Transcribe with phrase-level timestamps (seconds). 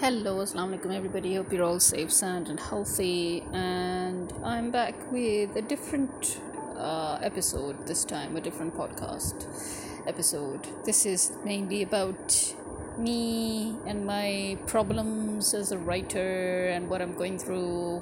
[0.00, 1.34] Hello, Assalamu alaikum everybody.
[1.34, 3.44] Hope you're all safe, sound, and healthy.
[3.52, 6.40] And I'm back with a different
[6.74, 9.44] uh, episode this time, a different podcast
[10.06, 10.66] episode.
[10.86, 12.54] This is mainly about
[12.96, 18.00] me and my problems as a writer and what I'm going through.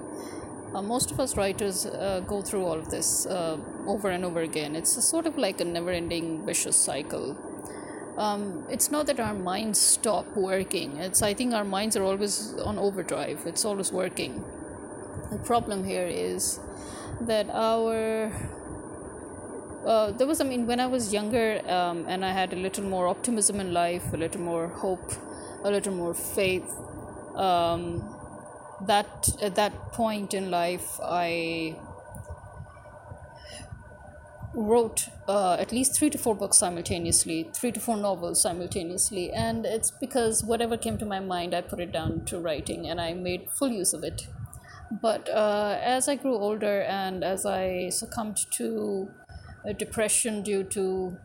[0.73, 3.59] Uh, most of us writers uh, go through all of this uh,
[3.89, 4.77] over and over again.
[4.77, 7.37] It's sort of like a never ending vicious cycle
[8.19, 10.96] um, it's not that our minds stop working.
[10.96, 13.47] It's i think our minds are always on overdrive.
[13.47, 14.45] It's always working.
[15.30, 16.59] The problem here is
[17.20, 18.33] that our
[19.87, 22.84] uh, there was i mean when i was younger um, and i had a little
[22.84, 25.12] more optimism in life a little more hope
[25.65, 26.71] a little more faith
[27.35, 28.05] um,
[28.87, 31.77] that at that point in life i
[34.55, 39.66] wrote uh, at least three to four books simultaneously, three to four novels simultaneously, and
[39.66, 43.15] it's because whatever came to my mind, I put it down to writing and I
[43.15, 44.27] made full use of it.
[44.91, 49.10] But uh, as I grew older and as I succumbed to
[49.76, 51.16] depression due to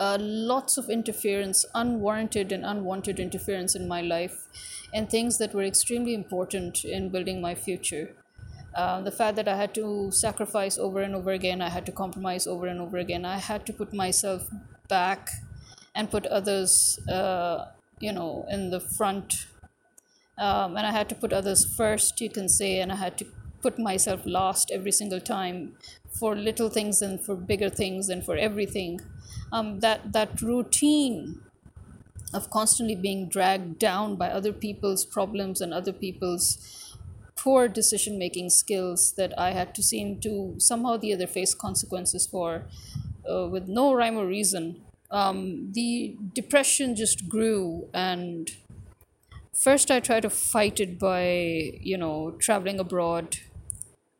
[0.00, 4.46] uh, lots of interference, unwarranted and unwanted interference in my life,
[4.92, 8.14] and things that were extremely important in building my future
[8.76, 11.92] uh, the fact that I had to sacrifice over and over again, I had to
[11.92, 14.48] compromise over and over again, I had to put myself
[14.86, 15.30] back
[15.94, 17.68] and put others, uh,
[18.00, 19.46] you know, in the front.
[20.36, 23.26] Um, and I had to put others first, you can say, and I had to
[23.62, 25.76] put myself last every single time
[26.10, 29.00] for little things and for bigger things and for everything.
[29.52, 31.40] Um, that that routine
[32.34, 36.85] of constantly being dragged down by other people's problems and other people's
[37.36, 42.26] poor decision making skills that I had to seem to somehow the other face consequences
[42.26, 42.64] for
[43.30, 44.82] uh, with no rhyme or reason.
[45.10, 48.50] Um, the depression just grew and
[49.54, 53.38] first I tried to fight it by you know traveling abroad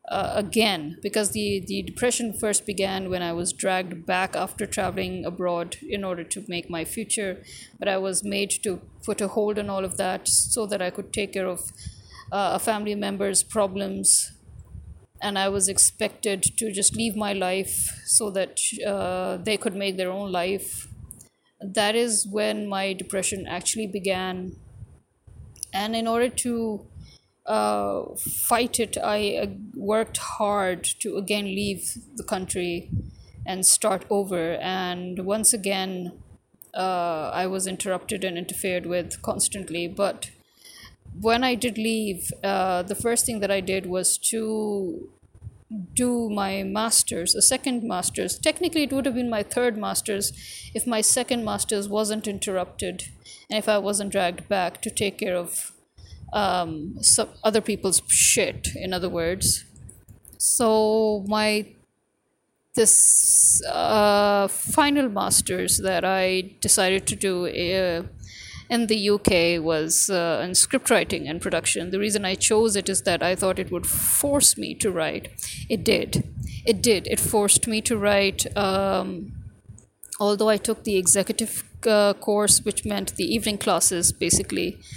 [0.07, 5.25] uh, again because the the depression first began when I was dragged back after traveling
[5.25, 7.43] abroad in order to make my future
[7.77, 10.89] but I was made to put a hold on all of that so that I
[10.89, 11.71] could take care of
[12.31, 14.31] uh, a family member's problems
[15.21, 19.97] and I was expected to just leave my life so that uh, they could make
[19.97, 20.87] their own life.
[21.59, 24.57] That is when my depression actually began.
[25.73, 26.85] And in order to
[27.45, 28.03] uh,
[28.47, 32.91] fight it, I uh, worked hard to again leave the country
[33.45, 34.53] and start over.
[34.55, 36.11] And once again,
[36.73, 39.87] uh, I was interrupted and interfered with constantly.
[39.87, 40.29] But
[41.19, 45.09] when I did leave, uh, the first thing that I did was to
[45.93, 48.37] do my master's, a second master's.
[48.37, 50.31] Technically, it would have been my third master's
[50.73, 53.03] if my second master's wasn't interrupted
[53.49, 55.73] and if I wasn't dragged back to take care of
[56.33, 59.65] um, some other people's shit, in other words.
[60.37, 61.65] So, my
[62.75, 67.47] this uh, final master's that I decided to do.
[67.47, 68.03] Uh,
[68.69, 71.91] in the UK was uh, in script writing and production.
[71.91, 75.29] The reason I chose it is that I thought it would force me to write.
[75.69, 76.23] It did.
[76.65, 77.07] It did.
[77.07, 78.45] It forced me to write.
[78.57, 79.33] Um,
[80.19, 84.77] although I took the executive uh, course, which meant the evening classes, basically.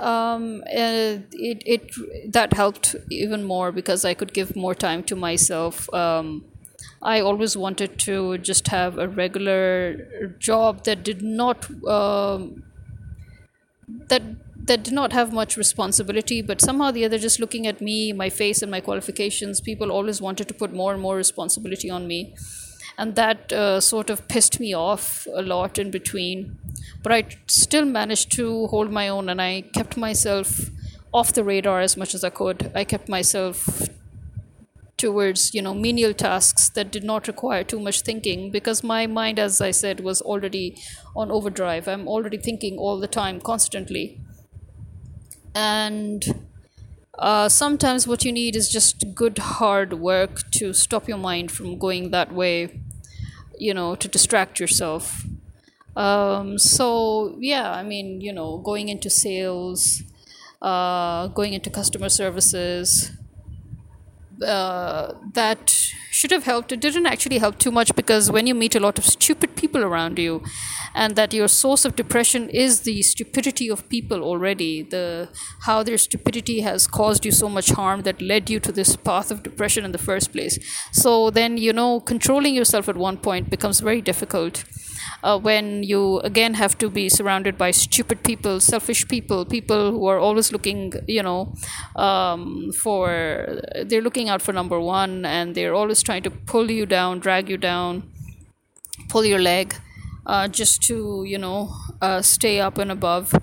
[0.00, 5.16] Um, uh, it, it that helped even more because I could give more time to
[5.16, 5.92] myself.
[5.92, 6.44] Um,
[7.00, 12.64] I always wanted to just have a regular job that did not um,
[14.08, 14.22] that
[14.66, 18.28] that did not have much responsibility, but somehow the other, just looking at me, my
[18.28, 22.34] face, and my qualifications, people always wanted to put more and more responsibility on me,
[22.98, 26.58] and that uh, sort of pissed me off a lot in between.
[27.02, 30.70] But I still managed to hold my own, and I kept myself
[31.14, 32.70] off the radar as much as I could.
[32.74, 33.88] I kept myself
[34.98, 39.38] towards you know menial tasks that did not require too much thinking because my mind
[39.38, 40.76] as i said was already
[41.16, 41.88] on overdrive.
[41.88, 44.20] I'm already thinking all the time constantly.
[45.54, 46.46] And
[47.18, 51.78] uh, sometimes what you need is just good hard work to stop your mind from
[51.78, 52.80] going that way
[53.58, 55.24] you know to distract yourself.
[55.96, 60.02] Um, so yeah i mean you know going into sales
[60.62, 63.10] uh, going into customer services
[64.44, 65.70] uh, that
[66.10, 66.72] should have helped.
[66.72, 69.82] It didn't actually help too much because when you meet a lot of stupid people
[69.84, 70.42] around you,
[70.94, 75.28] and that your source of depression is the stupidity of people already, the
[75.62, 79.30] how their stupidity has caused you so much harm that led you to this path
[79.30, 80.58] of depression in the first place.
[80.92, 84.64] So then you know controlling yourself at one point becomes very difficult.
[85.22, 90.06] Uh, when you again have to be surrounded by stupid people, selfish people, people who
[90.06, 91.54] are always looking, you know,
[91.96, 96.86] um, for they're looking out for number one, and they're always trying to pull you
[96.86, 98.02] down, drag you down,
[99.08, 99.74] pull your leg,
[100.26, 101.70] uh, just to you know
[102.00, 103.34] uh, stay up and above.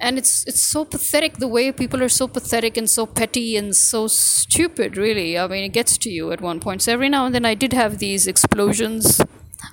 [0.00, 3.76] And it's it's so pathetic the way people are so pathetic and so petty and
[3.76, 5.38] so stupid really.
[5.38, 6.82] I mean it gets to you at one point.
[6.82, 9.20] So every now and then i did have these explosions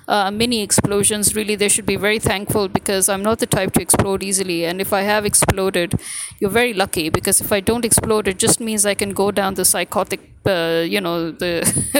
[0.08, 3.80] uh, mini explosions really they should be very thankful because i'm not the type to
[3.82, 4.64] explode easily.
[4.64, 6.00] And if i have exploded
[6.40, 9.54] you're very lucky because if i don't explode it just means i can go down
[9.54, 11.52] the psychotic uh, you know the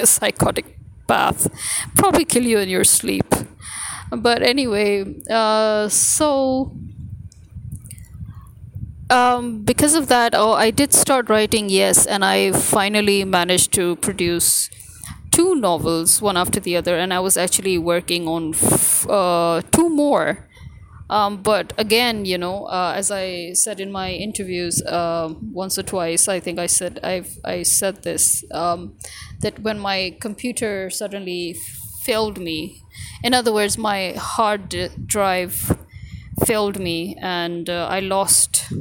[0.04, 0.76] psychotic
[1.06, 1.48] path
[1.96, 3.26] probably kill you in your sleep.
[4.10, 6.72] But anyway uh, so
[9.10, 13.96] um, because of that, oh, I did start writing, yes, and I finally managed to
[13.96, 14.70] produce
[15.40, 19.88] two novels, one after the other, and I was actually working on f- uh, two
[19.88, 20.46] more.
[21.08, 25.32] Um, but again, you know, uh, as I said in my interviews uh,
[25.62, 28.80] once or twice, I think I said I've I said this um,
[29.40, 31.56] that when my computer suddenly
[32.06, 32.82] failed me,
[33.24, 34.00] in other words, my
[34.36, 34.68] hard
[35.14, 35.54] drive
[36.44, 38.72] failed me, and uh, I lost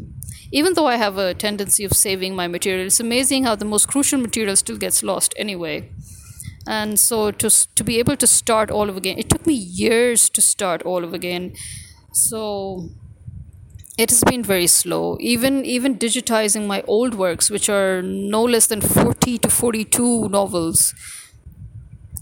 [0.51, 3.87] even though I have a tendency of saving my material, it's amazing how the most
[3.87, 5.89] crucial material still gets lost anyway.
[6.69, 10.29] And so to to be able to start all over again, it took me years
[10.29, 11.53] to start all over again.
[12.13, 12.89] So
[13.97, 15.17] it has been very slow.
[15.19, 20.93] Even even digitizing my old works, which are no less than forty to forty-two novels,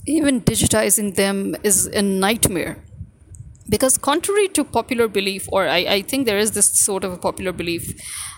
[0.06, 2.78] even digitizing them is a nightmare
[3.68, 7.18] because contrary to popular belief or I, I think there is this sort of a
[7.18, 7.92] popular belief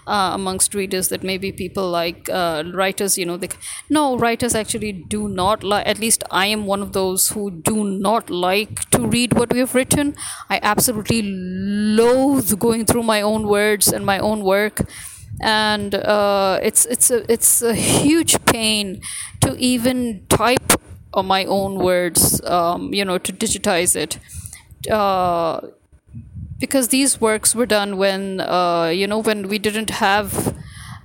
[0.06, 3.48] uh, amongst readers that maybe people like uh, writers you know they
[3.88, 7.84] no writers actually do not like at least i am one of those who do
[7.84, 10.14] not like to read what we have written.
[10.48, 14.82] I absolutely loathe going through my own words and my own work.
[15.40, 19.00] And uh, it's it's a it's a huge pain
[19.40, 20.72] to even type
[21.14, 24.18] on my own words um, you know to digitize it.
[24.90, 25.60] Uh,
[26.60, 30.56] because these works were done when uh, you know when we didn't have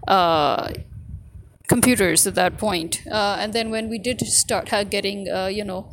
[0.08, 0.70] uh,
[1.68, 3.02] computers at that point.
[3.10, 5.90] Uh, and then when we did start getting uh, you know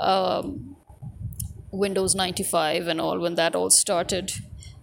[0.00, 0.76] um,
[1.72, 4.32] Windows 95 and all when that all started,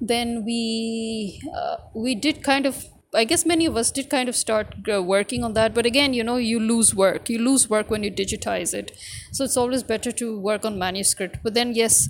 [0.02, 2.86] then we uh, we did kind of
[3.16, 6.16] I guess many of us did kind of start uh, working on that, but again,
[6.16, 7.30] you know, you lose work.
[7.30, 8.92] You lose work when you digitize it.
[9.32, 11.38] So it's always better to work on manuscript.
[11.44, 12.10] But then, yes,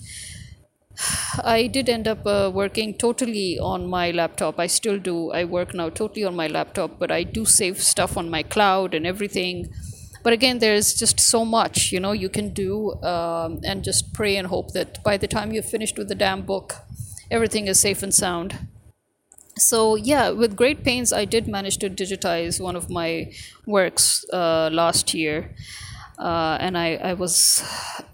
[1.43, 4.59] I did end up uh, working totally on my laptop.
[4.59, 5.31] I still do.
[5.31, 8.93] I work now totally on my laptop, but I do save stuff on my cloud
[8.93, 9.73] and everything.
[10.23, 14.37] But again, there's just so much you know you can do, um, and just pray
[14.37, 16.75] and hope that by the time you're finished with the damn book,
[17.29, 18.67] everything is safe and sound.
[19.57, 23.31] So yeah, with great pains, I did manage to digitize one of my
[23.65, 25.55] works uh, last year,
[26.17, 27.61] uh, and I, I was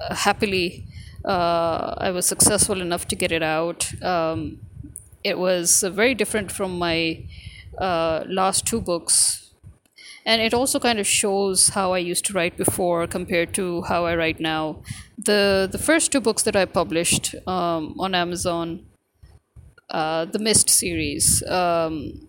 [0.10, 0.86] happily
[1.26, 3.92] uh, I was successful enough to get it out.
[4.04, 4.60] Um,
[5.24, 7.26] it was very different from my
[7.78, 9.52] uh, last two books.
[10.26, 14.06] And it also kind of shows how I used to write before compared to how
[14.06, 14.82] I write now.
[15.18, 18.86] The, the first two books that I published um, on Amazon,
[19.90, 22.28] uh, the Mist series, um,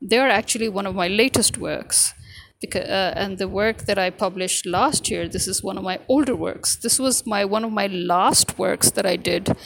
[0.00, 2.14] they're actually one of my latest works
[2.60, 6.00] because, uh, and the work that I published last year, this is one of my
[6.08, 6.76] older works.
[6.76, 9.56] This was my one of my last works that I did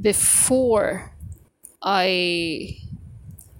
[0.00, 1.14] before
[1.82, 2.76] I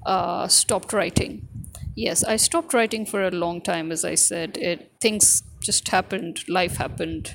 [0.04, 1.48] uh, stopped writing.
[1.94, 4.58] Yes, I stopped writing for a long time, as I said.
[4.58, 7.34] It things just happened, life happened,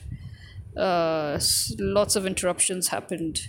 [0.77, 1.39] uh,
[1.79, 3.47] lots of interruptions happened.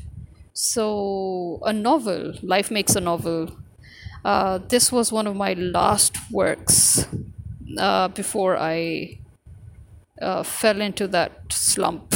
[0.54, 3.58] So a novel, life makes a novel.
[4.24, 7.06] Uh, this was one of my last works
[7.78, 9.18] uh, before I
[10.20, 12.14] uh, fell into that slump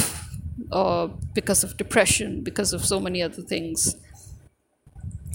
[0.71, 3.95] uh, because of depression, because of so many other things.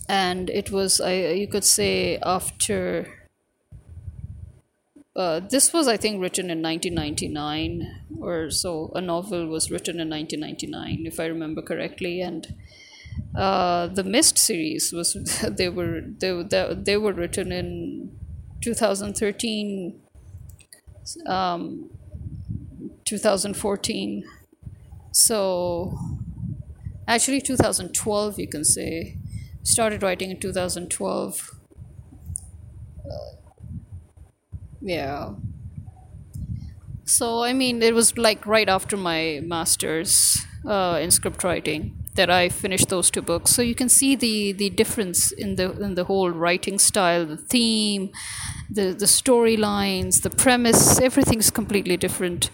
[0.08, 3.08] And it was, I, you could say, after.
[5.14, 8.90] Uh, this was, I think, written in 1999 or so.
[8.94, 12.54] A novel was written in 1999, if I remember correctly, and
[13.36, 15.14] uh, the Mist series was
[15.50, 18.18] they were they, they, they were written in
[18.62, 20.00] 2013
[21.26, 21.90] um,
[23.04, 24.24] 2014.
[25.12, 25.98] So,
[27.06, 29.16] actually, 2012, you can say.
[29.62, 31.50] Started writing in 2012.
[33.04, 33.52] Uh,
[34.80, 35.34] yeah.
[37.04, 40.38] So, I mean, it was like right after my master's.
[40.64, 43.50] uh, in script writing that I finished those two books.
[43.50, 47.36] So you can see the the difference in the in the whole writing style, the
[47.36, 48.10] theme,
[48.70, 51.00] the the storylines, the premise.
[51.00, 52.50] Everything's completely different.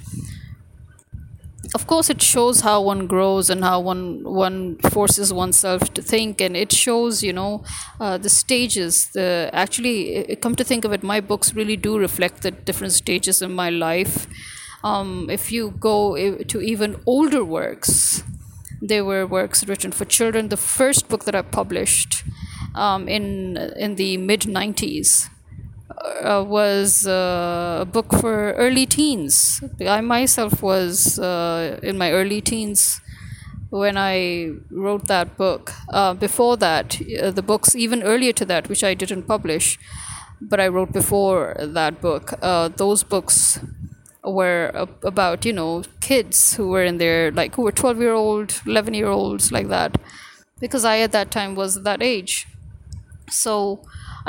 [1.74, 6.40] Of course, it shows how one grows and how one one forces oneself to think,
[6.40, 7.62] and it shows you know
[8.00, 9.08] uh, the stages.
[9.12, 13.42] The actually, come to think of it, my books really do reflect the different stages
[13.42, 14.26] in my life.
[14.82, 18.22] Um, if you go to even older works,
[18.80, 20.48] they were works written for children.
[20.48, 22.24] The first book that I published
[22.74, 25.28] um, in in the mid '90s
[26.22, 29.62] uh, was uh, a book for early teens.
[29.80, 33.00] I myself was uh, in my early teens
[33.70, 35.72] when I wrote that book.
[35.92, 39.78] Uh, before that, uh, the books even earlier to that, which I didn't publish,
[40.40, 42.34] but I wrote before that book.
[42.42, 43.60] Uh, those books
[44.24, 48.60] were about you know kids who were in their like who were 12 year old
[48.66, 49.96] 11 year olds like that
[50.60, 52.46] because i at that time was that age
[53.30, 53.80] so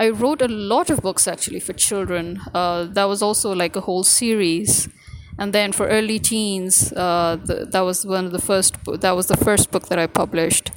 [0.06, 2.25] i wrote a lot of books actually for children.
[2.53, 4.89] Uh, that was also like a whole series.
[5.38, 8.74] And then for early teens uh, the, that was one of the first
[9.06, 10.72] that was the first book that i published.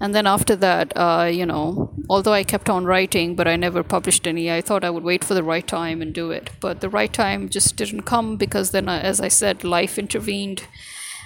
[0.00, 3.82] And then after that uh, you know although i kept on writing but i never
[3.82, 6.50] published any i thought i would wait for the right time and do it.
[6.60, 10.66] But the right time just didn't come because then uh, as i said life intervened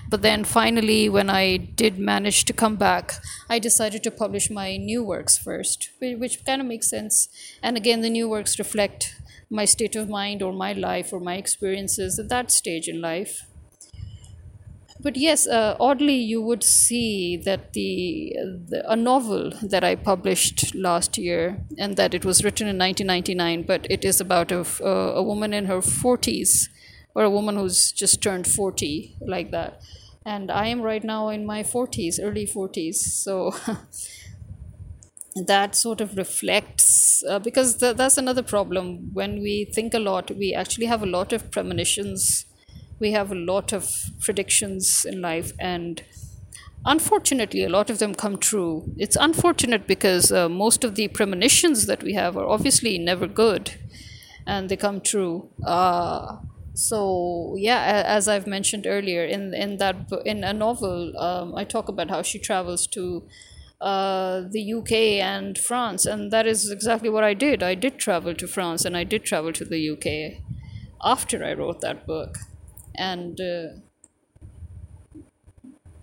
[0.08, 3.14] but then finally when i did manage to come back
[3.48, 7.28] i decided to publish my new works first which kind of makes sense.
[7.62, 9.16] And again the new works reflect
[9.50, 13.46] my state of mind or my life or my experiences at that stage in life.
[15.00, 18.34] But yes, uh, oddly, you would see that the,
[18.68, 23.62] the, a novel that I published last year, and that it was written in 1999,
[23.62, 26.68] but it is about a, a woman in her 40s,
[27.18, 29.80] or a woman who's just turned 40, like that.
[30.25, 32.96] And I am right now in my 40s, early 40s.
[33.25, 33.54] So
[35.46, 39.10] that sort of reflects, uh, because th- that's another problem.
[39.12, 42.44] When we think a lot, we actually have a lot of premonitions
[43.00, 46.02] we have a lot of predictions in life and
[46.84, 51.87] unfortunately a lot of them come true it's unfortunate because uh, most of the premonitions
[51.87, 53.75] that we have are obviously never good
[54.46, 56.37] and they come true uh,
[56.78, 61.88] so yeah as i've mentioned earlier in in that in a novel um, i talk
[61.88, 63.26] about how she travels to
[63.80, 64.92] uh, the UK
[65.23, 67.62] and France, and that is exactly what I did.
[67.62, 70.42] I did travel to France and I did travel to the UK
[71.00, 72.38] after I wrote that book
[72.94, 73.68] and uh,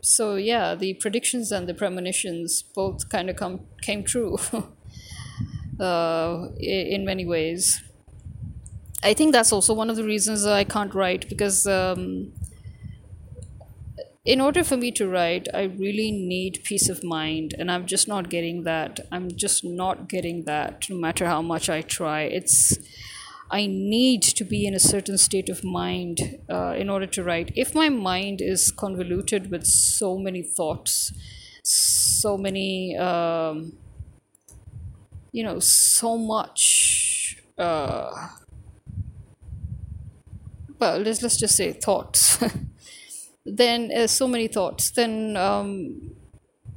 [0.02, 4.38] so yeah the predictions and the premonitions both kind of come came true
[5.80, 7.84] uh, in many ways
[9.06, 12.32] i think that's also one of the reasons i can't write because um,
[14.24, 18.08] in order for me to write i really need peace of mind and i'm just
[18.08, 22.78] not getting that i'm just not getting that no matter how much i try it's
[23.52, 27.52] I need to be in a certain state of mind uh, in order to write.
[27.56, 31.14] If my mind is convoluted with so many thoughts,
[31.62, 33.74] so many, um,
[35.32, 37.38] you know, so much.
[37.58, 38.30] Uh,
[40.80, 42.44] well, let's let's just say thoughts.
[43.46, 44.92] then uh, so many thoughts.
[44.92, 46.16] Then um,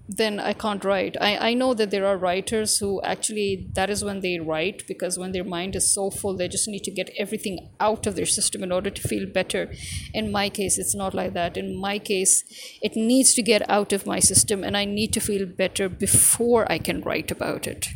[0.09, 1.17] then I can't write.
[1.21, 5.19] I, I know that there are writers who actually that is when they write because
[5.19, 8.27] when their mind is so full, they just need to get everything out of their
[8.27, 9.71] system in order to feel better.
[10.15, 11.59] In my case, it's not like that.
[11.59, 12.43] In my case,
[12.81, 16.71] it needs to get out of my system and I need to feel better before
[16.73, 17.89] I can write about it.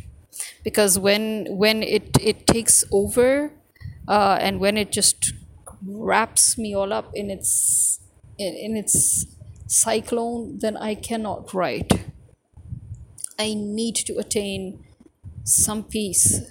[0.63, 3.53] Because when when it, it takes over
[4.07, 5.33] uh, and when it just
[5.85, 7.99] wraps me all up in its
[8.37, 9.25] in, in its
[9.67, 12.05] cyclone, then I cannot write.
[13.39, 14.83] I need to attain
[15.43, 16.41] some peace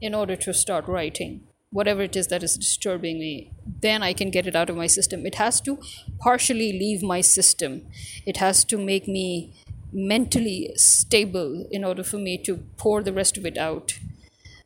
[0.00, 1.44] in order to start writing.
[1.70, 4.86] Whatever it is that is disturbing me, then I can get it out of my
[4.86, 5.26] system.
[5.26, 5.78] It has to
[6.18, 7.86] partially leave my system.
[8.24, 9.52] It has to make me
[9.92, 13.98] mentally stable in order for me to pour the rest of it out.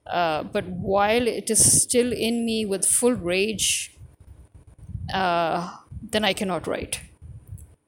[0.06, 3.91] Uh, but while it is still in me with full rage,
[5.12, 7.00] uh, then I cannot write.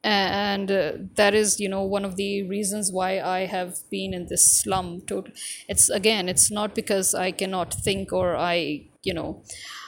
[0.02, 4.26] And uh, that is you know one of the reasons why i have been in
[4.26, 5.00] this slum.
[5.06, 5.32] Total
[5.66, 9.42] it's again it's not because i cannot think or i you know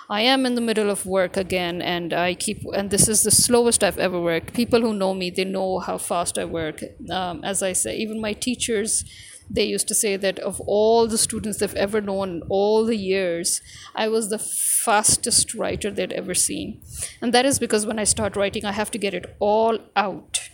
[0.09, 3.31] i am in the middle of work again and i keep and this is the
[3.31, 4.55] slowest i've ever worked.
[4.55, 6.81] People who know me they know how fast i work.
[7.11, 9.05] Um, as i say even my teachers
[9.49, 13.61] they used to say that of all the students they've ever known all the years
[13.95, 16.81] i was the fastest writer they'd ever seen
[17.21, 20.49] and that is because when i start writing i have to get it all out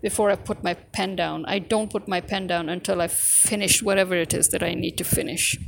[0.00, 1.44] before I put my pen down.
[1.46, 4.96] I don't put my pen down until I've finished whatever it is that I need
[4.98, 5.58] to finish.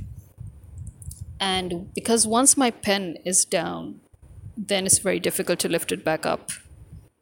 [1.38, 4.00] And because once my pen is down,
[4.56, 6.50] then it's very difficult to lift it back up.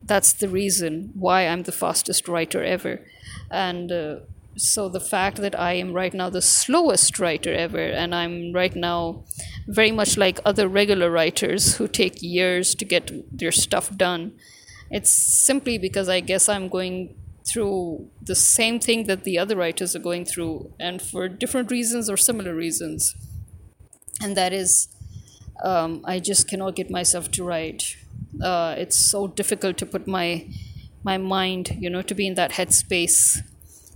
[0.02, 3.04] That's the reason why I'm the fastest writer ever.
[3.50, 4.16] And uh,
[4.56, 8.74] so the fact that I am right now the slowest writer ever, and I'm right
[8.74, 9.24] now
[9.66, 14.32] very much like other regular writers who take years to get their stuff done,
[14.90, 17.16] it's simply because I guess I'm going
[17.46, 22.10] through the same thing that the other writers are going through, and for different reasons
[22.10, 23.14] or similar reasons.
[24.22, 24.88] And that is,
[25.64, 27.96] um, I just cannot get myself to write.
[28.42, 30.46] Uh, it's so difficult to put my
[31.02, 33.42] my mind, you know, to be in that headspace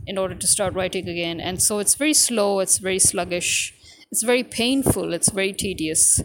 [0.06, 1.40] in order to start writing again.
[1.40, 3.74] And so it's very slow, it's very sluggish,
[4.10, 6.20] it's very painful, it's very tedious.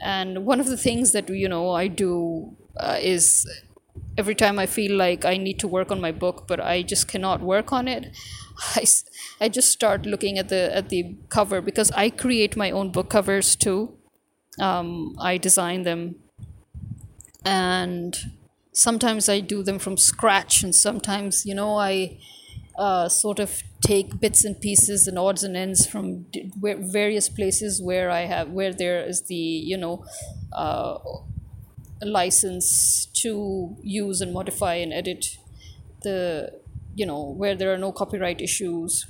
[0.00, 3.46] And one of the things that, you know, I do uh, is
[4.16, 7.08] every time I feel like I need to work on my book, but I just
[7.08, 8.16] cannot work on it,
[8.76, 8.84] I,
[9.40, 13.10] I just start looking at the at the cover because I create my own book
[13.10, 13.96] covers too.
[14.60, 16.16] Um, I design them,
[17.44, 18.16] and
[18.72, 22.18] sometimes I do them from scratch, and sometimes you know I
[22.76, 27.80] uh, sort of take bits and pieces and odds and ends from d- various places
[27.80, 30.04] where I have where there is the you know
[30.52, 30.98] uh,
[32.02, 35.38] license to use and modify and edit
[36.02, 36.52] the
[36.94, 39.06] you know where there are no copyright issues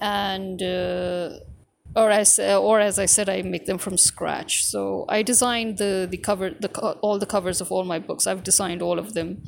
[0.00, 1.30] and uh,
[1.96, 4.64] or as or as I said, I make them from scratch.
[4.64, 6.68] So I designed the the cover the
[7.02, 8.26] all the covers of all my books.
[8.26, 9.42] I've designed all of them,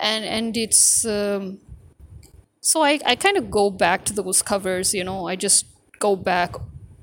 [0.00, 1.60] and and it's um,
[2.64, 5.66] so I, I kind of go back to those covers you know i just
[6.00, 6.56] go back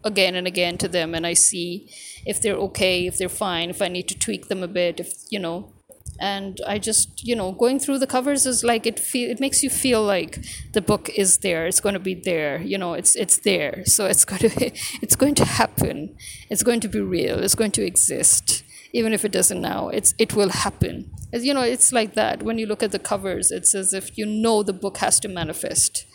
[0.03, 1.87] again and again to them and i see
[2.25, 5.13] if they're okay if they're fine if i need to tweak them a bit if
[5.29, 5.71] you know.
[6.19, 9.63] And i just you know going through the covers is like it feel it makes
[9.63, 13.15] you feel like the book is there it's going to be there you know it's
[13.15, 13.83] it's there.
[13.85, 16.15] So it's going to it's going to happen
[16.49, 20.13] it's going to be real it's going to exist even if it doesn't now it's
[20.17, 21.11] it will happen.
[21.33, 22.43] As you know it's like that.
[22.43, 25.27] When you look at the covers it's as if you know the book has to
[25.27, 26.05] manifest.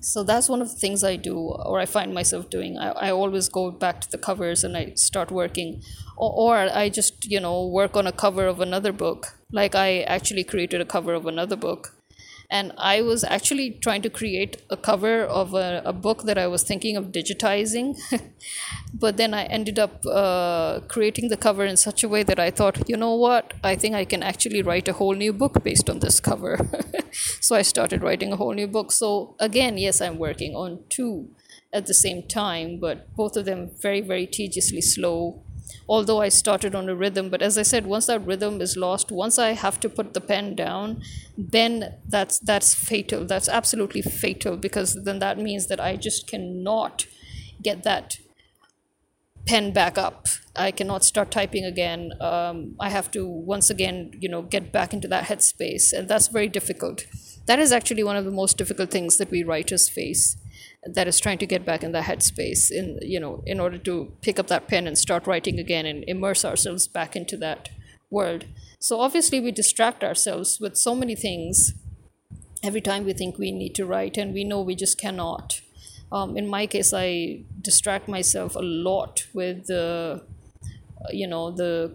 [0.00, 2.78] So that's one of the things i do or i find myself doing.
[2.78, 5.82] I, I always go back to the covers and i start working.
[6.16, 9.38] Or, or i just you know work on a cover of another book.
[9.50, 11.93] Like i actually created a cover of another book
[12.54, 16.46] and I was actually trying to create a cover of a, a book that I
[16.46, 17.98] was thinking of digitizing.
[18.94, 22.52] but then I ended up uh, creating the cover in such a way that I
[22.52, 25.90] thought, you know what, I think I can actually write a whole new book based
[25.90, 26.54] on this cover.
[27.40, 28.92] so I started writing a whole new book.
[28.92, 31.30] So again, yes, I'm working on two
[31.72, 35.42] at the same time, but both of them very, very tediously slow
[35.88, 37.28] although I started on a rhythm.
[37.30, 40.20] But as I said, once that rhythm is lost, once I have to put the
[40.20, 41.02] pen down,
[41.36, 43.24] then that's that's fatal.
[43.24, 47.06] That's absolutely fatal because then that means that I just cannot
[47.62, 48.18] get that
[49.46, 50.26] pen back up.
[50.56, 52.12] I cannot start typing again.
[52.20, 56.28] Um, I have to once again, you know, get back into that headspace, and that's
[56.28, 57.04] very difficult.
[57.46, 60.36] That is actually one of the most difficult things that we writers face
[60.86, 64.12] that is trying to get back in the headspace in you know in order to
[64.20, 67.68] pick up that pen and start writing again and immerse ourselves back into that
[68.10, 68.44] world.
[68.78, 71.72] So obviously we distract ourselves with so many things
[72.62, 75.60] every time we think we need to write and we know we just cannot.
[76.12, 80.22] Um, in my case i distract myself a lot with the
[81.10, 81.92] you know the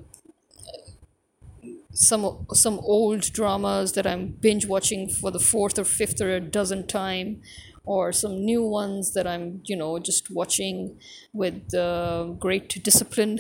[1.99, 6.39] some some old dramas that I'm binge watching for the fourth or fifth or a
[6.39, 7.41] dozen time,
[7.89, 10.99] or some new ones that I'm, you know, just watching
[11.34, 13.39] with uh, great discipline.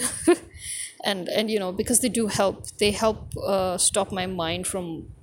[1.05, 5.13] and, and, you know, because they do help, they help uh, stop my mind from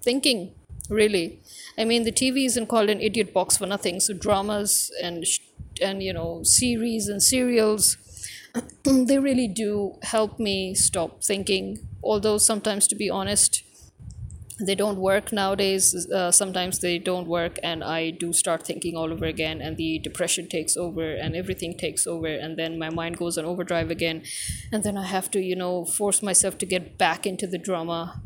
[0.00, 0.54] thinking,
[0.88, 1.38] really.
[1.76, 4.00] I mean, the TV isn't called an idiot box for nothing.
[4.00, 5.26] So dramas and,
[5.82, 7.98] and you know, series and serials,
[8.84, 11.86] they really do help me stop thinking.
[12.02, 13.64] Although sometimes, to be honest,
[14.58, 19.12] they don't work nowadays uh, sometimes they don't work and i do start thinking all
[19.12, 23.18] over again and the depression takes over and everything takes over and then my mind
[23.18, 24.22] goes on overdrive again.
[24.72, 28.20] And then i have to you know force myself to get back into the drama.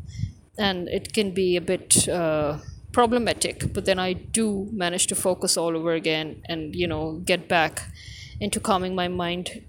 [0.57, 2.59] And it can be a bit uh,
[2.91, 7.47] problematic but then i do manage to focus all over again and you know get
[7.47, 7.89] back
[8.41, 9.63] into calming my mind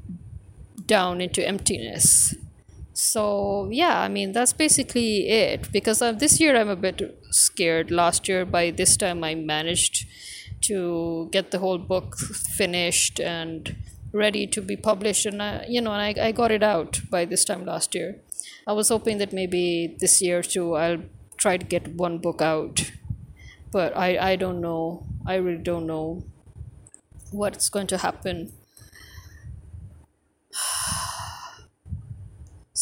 [0.87, 2.35] down into emptiness
[2.93, 7.91] so yeah i mean that's basically it because uh, this year i'm a bit scared
[7.91, 10.07] last year by this time i managed
[10.61, 13.77] to get the whole book finished and
[14.13, 17.25] ready to be published and I, you know and I, I got it out by
[17.25, 18.21] this time last year
[18.67, 21.03] i was hoping that maybe this year too i'll
[21.43, 22.93] try to get one book out.
[23.73, 25.07] But I, I don't know.
[25.27, 26.23] I really don't know
[27.33, 28.53] what's going to happen.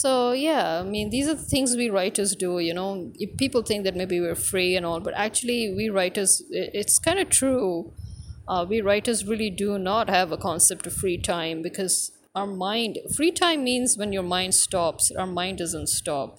[0.01, 2.59] So yeah, I mean these are the things we writers do.
[2.59, 6.43] You know, if people think that maybe we're free and all, but actually we writers,
[6.51, 7.93] it's kind of true.
[8.49, 12.99] Uh, we writers really do not have a concept of free time because our mind
[13.15, 16.39] free time means when your mind stops our mind doesn't stop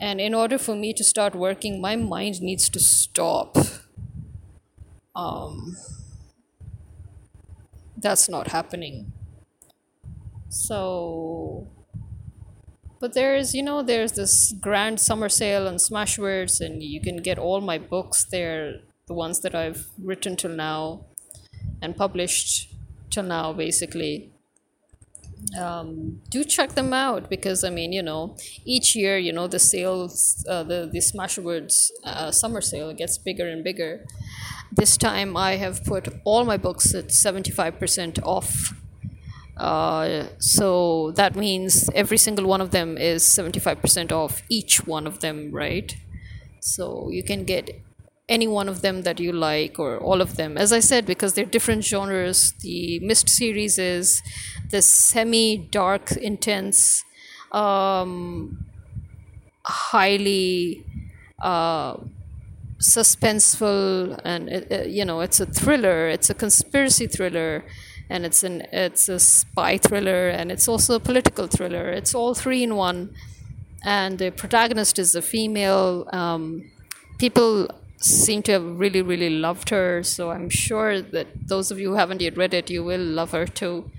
[0.00, 3.56] and in order for me to start working my mind needs to stop
[5.14, 5.76] um,
[7.96, 9.12] that's not happening
[10.48, 11.66] so
[13.00, 17.38] but there's you know there's this grand summer sale on smashwords and you can get
[17.38, 21.04] all my books there the ones that i've written till now
[21.82, 22.74] and published
[23.10, 24.32] till now basically
[25.58, 29.58] um, do check them out because I mean, you know, each year, you know, the
[29.58, 34.04] sales, uh, the the Smashwords uh, summer sale gets bigger and bigger.
[34.72, 38.74] This time, I have put all my books at seventy five percent off.
[39.56, 45.20] Uh, so that means every single one of them is 75% off each one of
[45.20, 45.96] them, right?
[46.60, 47.70] So you can get
[48.28, 51.34] any one of them that you like or all of them as i said because
[51.34, 54.20] they're different genres the mist series is
[54.70, 57.04] this semi dark intense
[57.52, 58.66] um,
[59.64, 60.84] highly
[61.40, 61.96] uh,
[62.80, 67.64] suspenseful and it, it, you know it's a thriller it's a conspiracy thriller
[68.08, 72.34] and it's an it's a spy thriller and it's also a political thriller it's all
[72.34, 73.14] three in one
[73.84, 76.70] and the protagonist is a female um,
[77.18, 80.02] people seem to have really, really loved her.
[80.02, 83.32] So I'm sure that those of you who haven't yet read it, you will love
[83.32, 83.90] her too.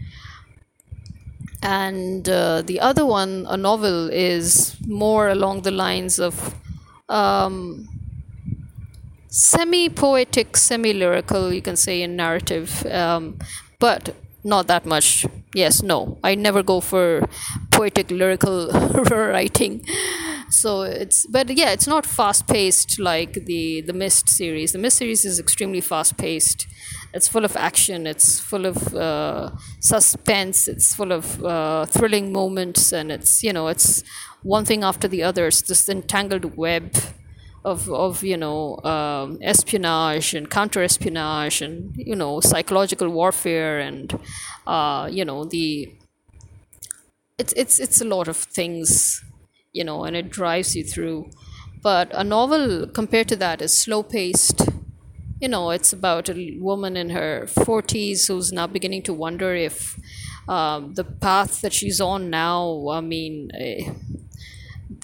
[1.61, 6.55] And uh, the other one, a novel, is more along the lines of
[7.09, 7.87] um,
[9.27, 13.39] semi poetic, semi lyrical, you can say, in narrative, um,
[13.79, 15.25] but not that much.
[15.53, 17.27] Yes, no, I never go for
[17.71, 18.67] poetic, lyrical
[19.11, 19.85] writing.
[20.49, 24.71] So it's but yeah it's not fast paced like the the mist series.
[24.71, 26.67] The mist series is extremely fast paced
[27.13, 28.05] it's full of action.
[28.05, 30.67] It's full of uh, suspense.
[30.67, 32.91] It's full of uh, thrilling moments.
[32.91, 34.03] And it's you know it's
[34.43, 35.47] one thing after the other.
[35.47, 36.93] It's this entangled web
[37.65, 44.19] of, of you know um, espionage and counter espionage and you know psychological warfare and
[44.67, 45.91] uh, you know the
[47.37, 49.23] it's it's it's a lot of things
[49.73, 51.29] you know, and it drives you through.
[51.83, 54.67] But a novel compared to that is slow paced.
[55.39, 59.99] You know, it's about a woman in her 40s who's now beginning to wonder if
[60.49, 63.91] um, the path that she's on now, I mean, eh,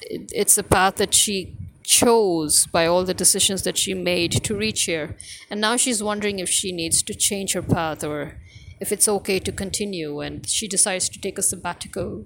[0.10, 4.84] it's a path that she chose by all the decisions that she made to reach
[4.84, 5.16] here.
[5.50, 8.40] And now she's wondering if she needs to change her path or
[8.80, 10.20] if it's okay to continue.
[10.20, 12.26] And she decides to take a sabbatical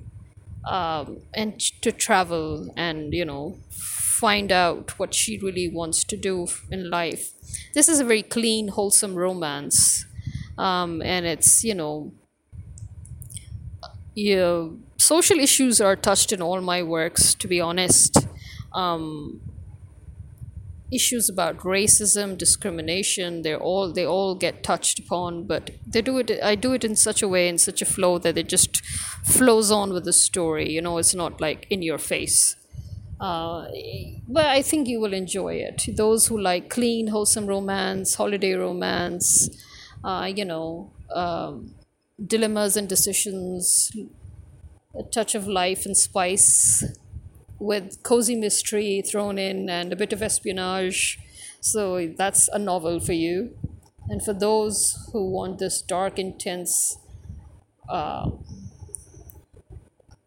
[0.68, 6.48] um, and to travel and you know find out what she really wants to do
[6.72, 7.32] in life.
[7.74, 10.06] This is a very clean, wholesome romance,
[10.58, 12.14] um, and it's you know,
[14.16, 14.68] yeah,
[14.98, 17.34] social issues are touched in all my works.
[17.36, 18.28] To be honest,
[18.74, 19.42] um,
[20.90, 26.32] issues about racism discrimination they're all they all get touched upon but they do it
[26.42, 28.78] i do it in such a way in such a flow that it just
[29.26, 32.56] flows on with the story you know it's not like in your face.
[33.20, 33.66] Uh,
[34.28, 35.86] but i think you will enjoy it.
[35.98, 39.50] Those who like clean wholesome romance holiday romance
[40.04, 41.74] uh, you know um,
[42.28, 43.92] dilemmas and decisions
[44.98, 46.84] a touch of life and spice
[47.60, 51.20] with cozy mystery thrown in and a bit of espionage.
[51.60, 53.56] So that's a novel for you.
[54.10, 56.98] And for those who want this dark, intense
[57.90, 58.30] uh,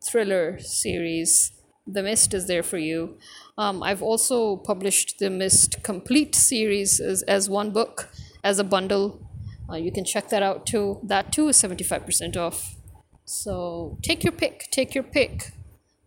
[0.05, 1.53] thriller series,
[1.87, 3.16] The Mist is there for you.
[3.57, 8.11] Um, I've also published the Mist Complete series as, as one book,
[8.45, 9.27] as a bundle.
[9.69, 10.99] Uh, you can check that out too.
[11.03, 12.77] That too is 75% off.
[13.25, 15.53] So take your pick, take your pick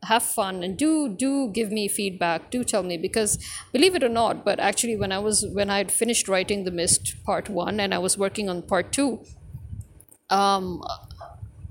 [0.08, 3.38] have fun and do do give me feedback do tell me because
[3.72, 6.72] believe it or not but actually when i was when i had finished writing the
[6.72, 9.24] mist part one and i was working on part two
[10.30, 10.84] um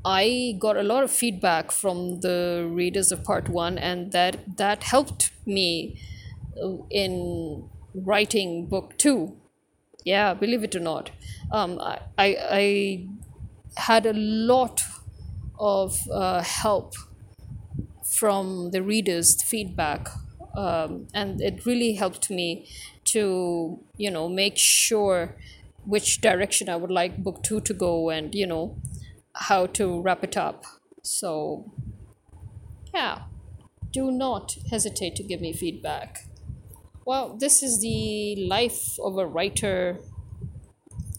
[0.04, 4.82] i got a lot of feedback from the readers of part one and that that
[4.84, 5.98] helped me
[6.62, 9.36] uh, in writing book two.
[10.04, 11.10] Yeah believe it or not.
[11.52, 13.06] Um i i, I
[13.76, 14.82] had a lot
[15.58, 16.94] of uh, help
[18.22, 20.08] from the readers' feedback
[20.56, 22.68] um, and it really helped me
[23.04, 25.36] to you know make sure
[25.84, 28.76] which direction I would like book two to go and you know
[29.34, 30.64] how to wrap it up.
[31.02, 31.72] So
[32.94, 33.22] yeah,
[33.90, 36.26] do not hesitate to give me feedback.
[37.04, 39.98] Well, this is the life of a writer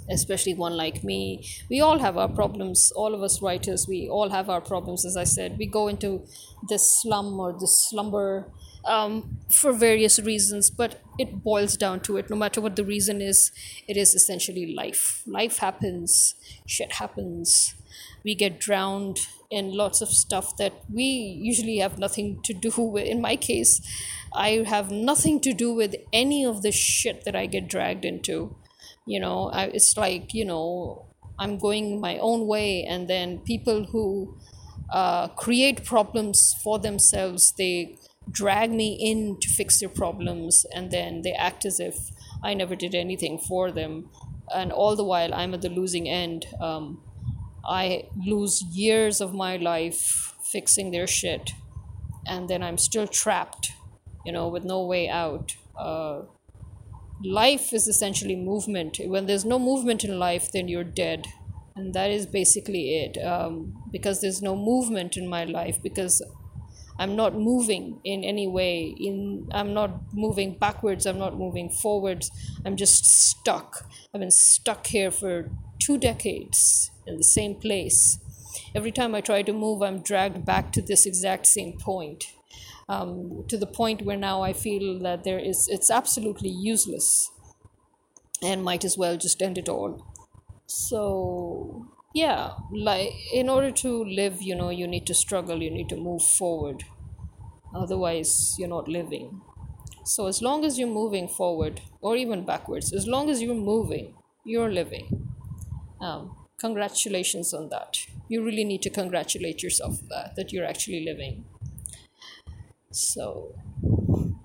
[0.09, 1.45] especially one like me.
[1.69, 2.91] We all have our problems.
[2.95, 5.57] All of us writers we all have our problems as i said.
[5.57, 6.25] We go into
[6.69, 8.51] this slum or this slumber
[8.85, 12.29] um, for various reasons but it boils down to it.
[12.29, 13.51] No matter what the reason is
[13.87, 15.23] it is essentially life.
[15.25, 16.35] Life happens.
[16.65, 17.75] Shit happens.
[18.23, 23.05] We get drowned in lots of stuff that we usually have nothing to do with.
[23.05, 23.81] In my case
[24.35, 28.55] i have nothing to do with any of the shit that i get dragged into
[29.05, 31.05] you know I, it's like you know
[31.39, 34.37] i'm going my own way and then people who
[34.89, 37.97] uh, create problems for themselves they
[38.31, 42.11] drag me in to fix their problems and then they act as if
[42.43, 44.09] i never did anything for them.
[44.53, 46.45] And all the while i'm at the losing end.
[46.59, 47.01] Um,
[47.65, 51.51] i lose years of my life fixing their shit
[52.27, 53.71] and then i'm still trapped
[54.25, 55.55] you know with no way out.
[55.77, 56.21] Uh,
[57.23, 58.99] life is essentially movement.
[59.05, 61.27] When there's no movement in life, then you're dead.
[61.75, 63.17] And that is basically it.
[63.23, 66.21] Um, because there's no movement in my life, because
[66.99, 68.95] I'm not moving in any way.
[68.99, 71.05] In I'm not moving backwards.
[71.05, 72.29] I'm not moving forwards.
[72.65, 73.89] I'm just stuck.
[74.13, 78.19] I've been stuck here for two decades in the same place.
[78.75, 82.25] Every time I try to move, I'm dragged back to this exact same point
[82.89, 87.31] um, to the point where now I feel that there is it's absolutely useless
[88.41, 90.05] and might as well just end it all.
[90.65, 95.89] So yeah, like in order to live, you know, you need to struggle, you need
[95.89, 96.83] to move forward.
[97.75, 99.41] Otherwise, you're not living.
[100.05, 104.15] So as long as you're moving forward or even backwards, as long as you're moving,
[104.45, 105.29] you're living.
[106.01, 107.97] Um, congratulations on that.
[108.27, 111.45] You really need to congratulate yourself that that you're actually living.
[112.93, 113.55] So,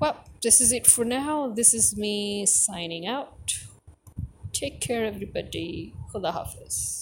[0.01, 1.49] well, this is it for now.
[1.49, 3.53] This is me signing out.
[4.55, 5.93] Take care, everybody.
[6.11, 6.98] Khuda Hafiz.